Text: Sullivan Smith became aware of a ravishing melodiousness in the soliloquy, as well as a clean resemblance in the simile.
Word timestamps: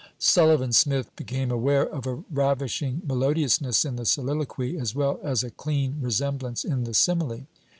Sullivan 0.17 0.71
Smith 0.73 1.15
became 1.15 1.51
aware 1.51 1.87
of 1.87 2.07
a 2.07 2.23
ravishing 2.31 3.03
melodiousness 3.05 3.85
in 3.85 3.97
the 3.97 4.05
soliloquy, 4.07 4.75
as 4.79 4.95
well 4.95 5.19
as 5.21 5.43
a 5.43 5.51
clean 5.51 5.97
resemblance 6.01 6.65
in 6.65 6.85
the 6.85 6.93
simile. 6.95 7.41